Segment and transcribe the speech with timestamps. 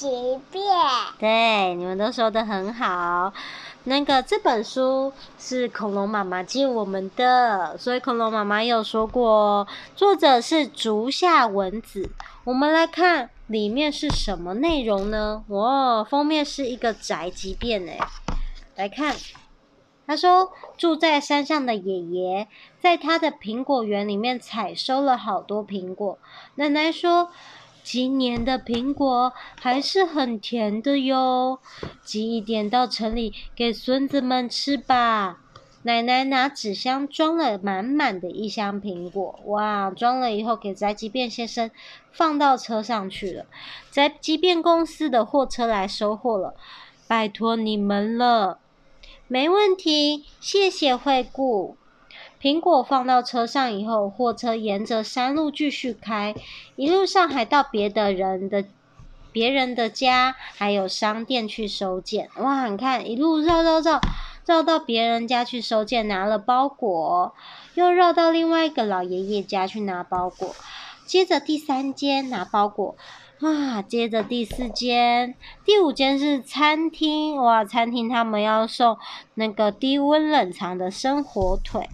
[0.00, 0.64] 急便。
[1.18, 3.30] 对，你们都说得很好。
[3.84, 12.10] 那个这本书是恐龙妈妈借我们的，所以恐龙妈妈有说过，作者是竹下文子。
[12.44, 15.44] 我们来看里面是什么内容呢？
[15.48, 17.98] 哇，封面是一个宅急便诶，
[18.76, 19.14] 来看，
[20.06, 22.48] 他说住在山上的爷爷
[22.80, 26.18] 在他的苹果园里面采收了好多苹果。
[26.54, 27.28] 奶奶说。
[27.92, 31.58] 今年的苹果还是很甜的哟，
[32.04, 35.40] 寄一点到城里给孙子们吃吧。
[35.82, 41.68] 奶奶拿纸箱装了满满的一箱苹果，哇，装了以后给宅急便先生
[42.12, 43.46] 放到车上去了。
[43.90, 46.54] 宅急便公司的货车来收货了，
[47.08, 48.60] 拜托你们了。
[49.26, 51.76] 没问题，谢谢惠顾。
[52.40, 56.34] 苹果放到车上以后，货车沿着山路继续开，
[56.74, 58.64] 一路上还到别的人的、
[59.30, 62.30] 别人的家，还有商店去收件。
[62.36, 64.00] 哇，你看，一路绕绕绕，
[64.46, 67.34] 绕到别人家去收件，拿了包裹，
[67.74, 70.56] 又绕到另外一个老爷爷家去拿包裹，
[71.04, 72.96] 接着第三间拿包裹。
[73.40, 77.36] 哇，接着第四间，第五间是餐厅。
[77.36, 78.98] 哇，餐厅他们要送
[79.34, 81.88] 那个低温冷藏的生火腿。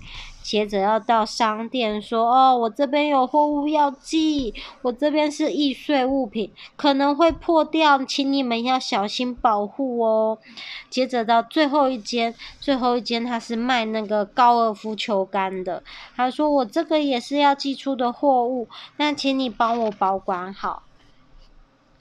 [0.47, 10.39] 接着要到商店说，哦，我这边有货物要寄，我这边是易碎物品，可能会破掉，请你们要小心保护哦。
[10.89, 15.83] 接着到最后一间，最后一间他是卖那个高尔夫球杆的，
[16.15, 20.85] 他说我这个也是要寄出的货物，那请你帮我保管好。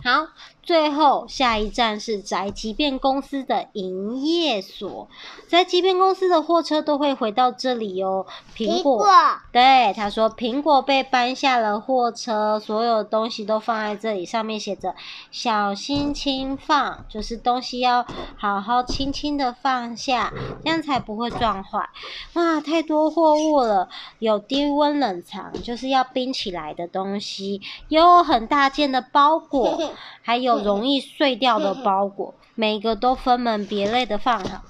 [0.05, 0.27] 好。
[0.61, 5.07] 最后，下一站是宅急便公司的营业所。
[5.47, 8.25] 宅急便公司的货车都会回到这里哦。
[8.57, 9.07] 苹果，果
[9.51, 14.95] 对，他说苹果被搬下了货车，所有东西都放在这里，上面写着
[15.29, 18.03] “小心轻放”，就是东西要
[18.35, 20.33] 好好轻轻的放下，
[20.63, 21.87] 这样才不会撞坏。
[22.33, 29.79] 哇，太多货物了，有低温冷藏，就是要冰起来的东西，有很大件的包裹，
[30.21, 30.65] 还有。
[30.65, 34.63] 容易碎掉的包裹，每个都分门别类的放好。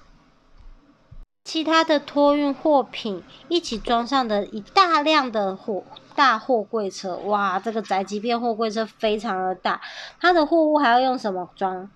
[1.46, 5.84] 其他的托运货品一起装上的一大量的货
[6.16, 9.80] 大货柜车，哇，这个宅急便货柜车非常的大。
[10.20, 11.90] 它的货物还要用什么装？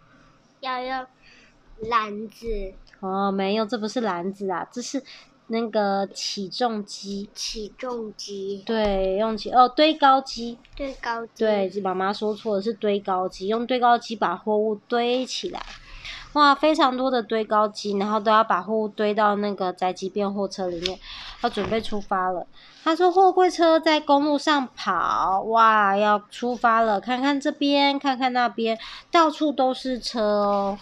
[0.61, 1.07] 要用
[1.89, 2.73] 篮子。
[3.01, 5.03] 哦，没有，这不是篮子啊，这是。
[5.49, 15.59] 那个起重机，起重机，对，用起哦堆高机，堆高机，对，妈妈说错了，是堆高机，用堆高机把货物堆起来，
[16.33, 20.99] 哇，非常多的堆高机，然后都要把货物堆到那个宅急便货车里面，
[21.41, 22.45] 要准备出发了。
[22.83, 28.77] 他说货柜车在公路上跑，哇，要出发了，看看这边，看看那边，
[29.11, 30.77] 到处都是车哦。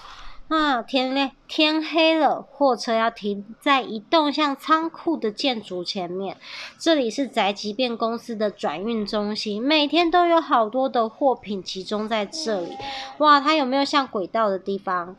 [0.48, 6.38] 啊，天亮天黑了，货车要停在一栋像仓库的建筑前面。
[6.80, 12.78] 这里是宅急便公司的转运中心，每天都有好多的货品集中在这里。
[13.18, 15.18] 哇，它有没有像轨道的地方？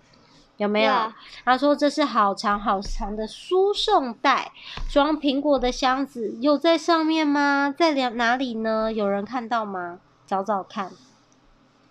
[0.56, 1.12] 有没有.
[1.44, 4.50] 他说这是好长好长的输送带，
[4.90, 7.74] 装苹果的箱子有在上面吗？
[7.76, 8.90] 在哪里呢？
[8.90, 9.98] 有人看到吗？
[10.26, 10.90] 找找看，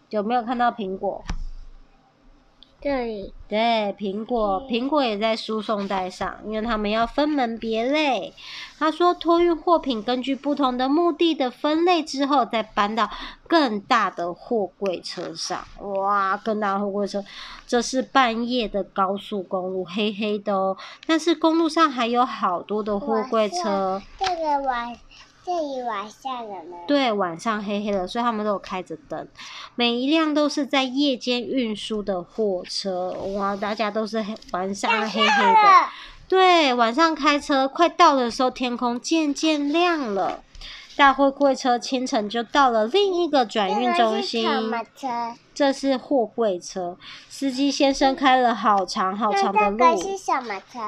[0.09, 1.23] 有没有看到苹果？
[2.79, 8.31] 对，对，苹果，苹果也在输送带上，因为他们要分门别类。
[8.77, 13.09] 他说，托运货品根据不同的目的的分类之后，再搬到
[13.47, 15.67] 更大的货柜车上。
[15.79, 17.25] 哇，更大的货柜车，
[17.65, 20.77] 这是半夜的高速公路，黑黑的哦。
[21.07, 23.99] 但是公路上还有好多的货柜车。
[24.19, 24.95] 这个晚。
[25.47, 26.77] 这里晚上了吗？
[26.85, 29.25] 对，晚上黑黑的，所以他们都有开着灯。
[29.75, 35.53] 每一辆都是在夜间运输的货车，哇，大家都是黑晚上黑黑的。
[36.27, 40.43] 对，晚上开车快到的时候，天空渐渐亮了。
[40.97, 44.43] 大货柜车清晨就到了另一个转运中心。
[44.43, 45.07] 这是什么车？
[45.53, 46.97] 这是货柜车，
[47.29, 49.77] 司机先生开了好长好长的路。
[49.77, 50.79] 这是什么车？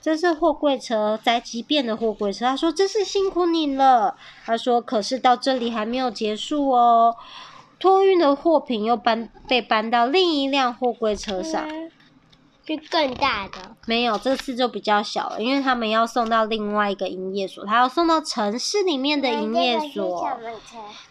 [0.00, 2.46] 这是货柜车，宅急便的货柜车。
[2.46, 4.16] 他说：“真是辛苦你了。”
[4.46, 7.16] 他说：“可是到这里还没有结束哦，
[7.80, 11.68] 托运的货品又搬被搬到另一辆货柜车上，
[12.64, 13.76] 是更大的。
[13.86, 20.30] 没有，这次就比较小了，因为他们要送到另外一个营业所，他要送到城市里面的营业所。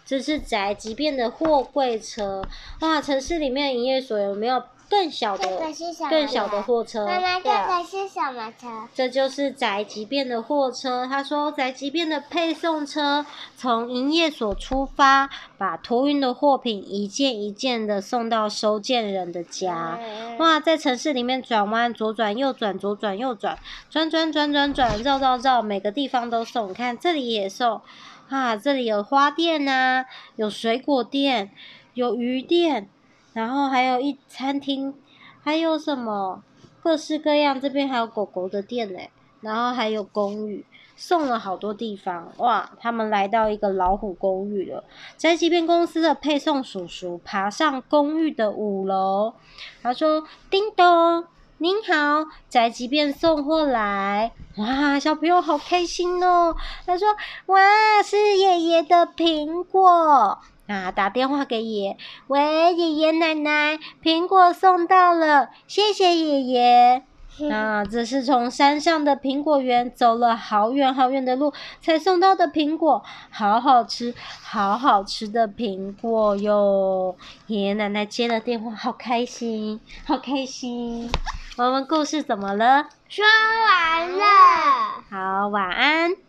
[0.06, 2.42] 这是宅急便的货柜车。
[2.80, 5.46] 哇，城市里面的营业所有没有？”更小的、
[6.10, 7.06] 更小的货车。
[7.06, 8.66] 妈妈，这个是什么车？
[8.94, 11.06] 这就是宅急便的货车。
[11.06, 13.24] 他说，宅急便的配送车
[13.56, 19.98] 从营业所出发，把托运的货品一件一件的送到收件人的家。
[20.38, 23.58] 哇，在城市里面转弯，左转右转，左转右转，
[23.90, 26.70] 转转转转转，绕绕绕，每个地方都送。
[26.70, 27.80] 你看这里也送。
[28.30, 30.06] 啊，这里有花店呐、啊，
[30.36, 31.50] 有水果店，
[31.94, 32.90] 有鱼店，
[33.32, 34.94] 然后还有一餐厅，
[35.42, 36.42] 还有什么
[36.82, 37.60] 各式各样。
[37.60, 38.98] 这边还有狗狗的店呢，
[39.40, 40.64] 然后还有公寓，
[40.96, 42.32] 送了好多地方。
[42.38, 44.82] 哇，他们来到一个老虎公寓了。
[45.16, 49.34] 宅急便公司的配送叔叔爬上公寓的五楼，
[49.82, 51.24] 他说：“叮咚。”
[51.60, 56.54] 您好，宅急便送货来，哇，小朋友好开心哦。
[56.86, 57.08] 他说，
[57.46, 57.58] 哇，
[58.04, 60.38] 是爷爷的苹果
[60.68, 67.02] 啊，打电话给爷爷，喂，爷爷奶奶，苹果送到了，谢谢爷爷。
[67.52, 74.12] 啊，这是从山上的苹果园走了好远好远的路才送到的苹果，好好吃，
[74.42, 77.16] 好好吃的苹果哟。
[77.46, 81.08] 爷爷奶奶接了电话，好开心，好开心。
[81.56, 82.88] 我们故事怎么了？
[83.08, 84.24] 说完了。
[85.08, 86.27] 好，晚安。